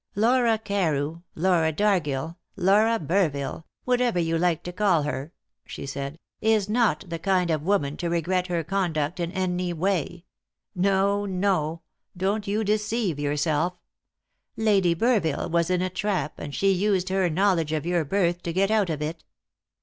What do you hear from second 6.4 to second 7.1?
"is not